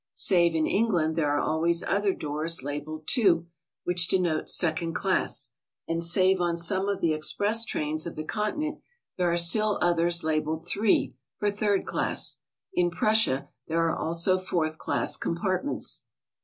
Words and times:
Save 0.15 0.55
in 0.55 0.65
England 0.65 1.15
there 1.15 1.29
are 1.29 1.39
always 1.39 1.83
other 1.83 2.11
doors 2.11 2.63
labelled 2.63 3.07
"II.," 3.15 3.45
which 3.83 4.07
denotes 4.07 4.57
second 4.57 4.95
class. 4.95 5.51
And 5.87 6.03
save 6.03 6.41
on 6.41 6.57
some 6.57 6.89
of 6.89 7.01
the 7.01 7.13
express 7.13 7.63
trains 7.63 8.07
of 8.07 8.15
the 8.15 8.23
Continent, 8.23 8.79
there 9.19 9.31
are 9.31 9.37
still 9.37 9.77
others 9.79 10.23
labelled 10.23 10.67
"HI.," 10.73 11.13
for 11.37 11.51
third 11.51 11.85
class. 11.85 12.39
In 12.73 12.89
Prussia 12.89 13.49
there 13.67 13.87
are 13.87 13.95
also 13.95 14.39
fourth 14.39 14.79
class 14.79 15.17
compartments. 15.17 16.01